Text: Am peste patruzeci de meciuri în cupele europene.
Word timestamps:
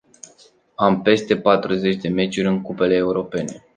Am 0.75 1.01
peste 1.01 1.35
patruzeci 1.37 2.01
de 2.01 2.07
meciuri 2.09 2.47
în 2.47 2.61
cupele 2.61 2.95
europene. 2.95 3.65